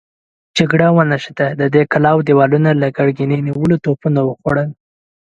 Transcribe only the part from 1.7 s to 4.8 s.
دې کلاوو دېوالونه له ګرګينه نيولو توپونو وخوړل.